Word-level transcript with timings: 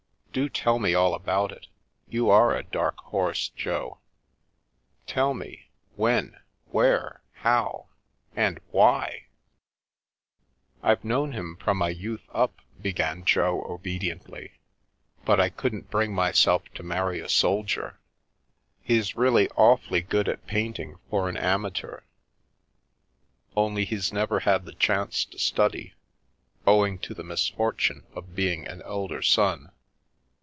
"Do 0.41 0.47
tell 0.47 0.79
me 0.79 0.93
all 0.93 1.13
about 1.13 1.51
it; 1.51 1.67
you 2.07 2.29
are 2.29 2.55
a 2.55 2.63
dark 2.63 2.95
horse, 2.99 3.49
Jo 3.49 3.99
I 5.05 5.11
Tell 5.11 5.33
me— 5.33 5.69
when, 5.97 6.39
where, 6.67 7.21
how— 7.43 7.89
and 8.33 8.61
why?"" 8.69 9.25
I've 10.83 11.03
known 11.03 11.33
him 11.33 11.57
from 11.57 11.75
my 11.77 11.89
youth 11.89 12.23
up," 12.31 12.61
began 12.81 13.25
Jo 13.25 13.61
obediently," 13.69 14.53
but 15.25 15.41
I 15.41 15.49
couldn't 15.49 15.91
bring 15.91 16.15
myself 16.15 16.63
to 16.75 16.81
marry 16.83 17.19
a 17.19 17.27
sol 17.27 17.63
dier. 17.63 17.99
He's 18.81 19.17
really 19.17 19.49
awfully 19.57 19.99
good 20.01 20.29
at 20.29 20.47
painting 20.47 20.97
for 21.09 21.27
an 21.27 21.35
amateur, 21.35 22.03
only 23.57 23.83
he's 23.83 24.13
never 24.13 24.39
had 24.39 24.63
the 24.63 24.75
chance 24.75 25.25
to 25.25 25.37
study, 25.37 25.93
owing 26.65 26.99
to 26.99 27.13
the 27.13 27.25
misfortune 27.25 28.07
of 28.13 28.33
being 28.33 28.65
an 28.65 28.81
elder 28.85 29.21
son. 29.21 29.73